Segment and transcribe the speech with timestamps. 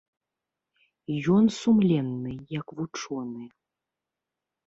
[1.35, 3.45] Ён сумленны як вучоны.